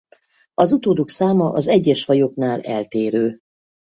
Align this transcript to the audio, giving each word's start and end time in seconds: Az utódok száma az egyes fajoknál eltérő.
Az 0.53 0.71
utódok 0.73 1.09
száma 1.09 1.51
az 1.51 1.67
egyes 1.67 2.03
fajoknál 2.03 2.61
eltérő. 2.61 3.39